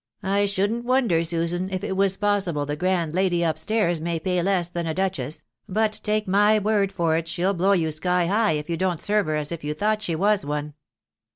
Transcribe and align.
I 0.23 0.47
shouldn't 0.47 0.83
wonder, 0.83 1.23
Susan, 1.23 1.69
if 1.71 1.83
it 1.83 1.91
.was 1.95 2.17
possible 2.17 2.65
the 2.65 2.75
grand 2.75 3.13
lady 3.13 3.45
up 3.45 3.59
stairs 3.59 4.01
may 4.01 4.19
pay 4.19 4.41
lass 4.41 4.67
than 4.67 4.87
a 4.87 4.95
duchess; 4.95 5.43
but. 5.69 5.99
take 6.01 6.27
my 6.27 6.57
word 6.57 6.91
for 6.91 7.17
it 7.17 7.27
shell 7.27 7.53
blow 7.53 7.73
you, 7.73 7.91
sky 7.91 8.25
high, 8.25 8.53
if 8.53 8.67
you 8.67 8.77
don't 8.77 8.99
serve 8.99 9.27
her 9.27 9.35
as 9.35 9.51
if 9.51 9.63
you 9.63 9.75
thought 9.75 10.01
she 10.01 10.15
was 10.15 10.43
one." 10.43 10.73